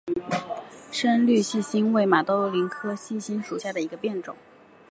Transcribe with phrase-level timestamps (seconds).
[0.91, 4.35] 深绿细辛为马兜铃科细辛属下的一个变种。